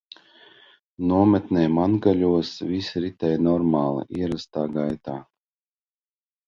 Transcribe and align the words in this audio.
Nometnē 1.11 1.65
Mangaļos 1.75 2.55
viss 2.71 2.91
ritēja 3.05 3.45
normālā, 3.51 4.09
ierastā 4.23 4.69
gaitā. 4.81 5.21